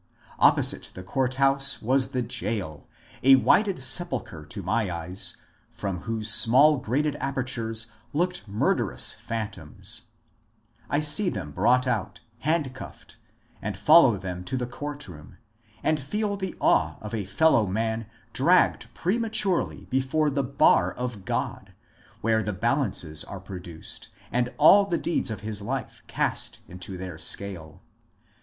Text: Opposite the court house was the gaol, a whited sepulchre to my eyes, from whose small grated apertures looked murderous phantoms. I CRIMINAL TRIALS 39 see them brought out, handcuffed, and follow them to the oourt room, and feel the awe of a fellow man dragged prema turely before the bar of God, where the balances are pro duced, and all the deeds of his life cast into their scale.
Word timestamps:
Opposite 0.39 0.93
the 0.95 1.03
court 1.03 1.35
house 1.35 1.79
was 1.79 2.07
the 2.07 2.23
gaol, 2.23 2.87
a 3.21 3.35
whited 3.35 3.77
sepulchre 3.83 4.43
to 4.47 4.63
my 4.63 4.89
eyes, 4.89 5.37
from 5.71 5.99
whose 6.09 6.27
small 6.33 6.77
grated 6.77 7.15
apertures 7.17 7.85
looked 8.11 8.47
murderous 8.47 9.13
phantoms. 9.13 10.07
I 10.89 11.01
CRIMINAL 11.01 11.01
TRIALS 11.01 11.15
39 11.17 11.25
see 11.29 11.29
them 11.29 11.51
brought 11.51 11.85
out, 11.85 12.19
handcuffed, 12.39 13.17
and 13.61 13.77
follow 13.77 14.17
them 14.17 14.43
to 14.45 14.57
the 14.57 14.65
oourt 14.65 15.07
room, 15.07 15.37
and 15.83 15.99
feel 15.99 16.35
the 16.35 16.55
awe 16.59 16.97
of 16.99 17.13
a 17.13 17.23
fellow 17.23 17.67
man 17.67 18.07
dragged 18.33 18.91
prema 18.95 19.29
turely 19.29 19.87
before 19.91 20.31
the 20.31 20.43
bar 20.43 20.91
of 20.93 21.25
God, 21.25 21.73
where 22.21 22.41
the 22.41 22.53
balances 22.53 23.23
are 23.23 23.39
pro 23.39 23.59
duced, 23.59 24.07
and 24.31 24.51
all 24.57 24.85
the 24.87 24.97
deeds 24.97 25.29
of 25.29 25.41
his 25.41 25.61
life 25.61 26.01
cast 26.07 26.59
into 26.67 26.97
their 26.97 27.19
scale. 27.19 27.83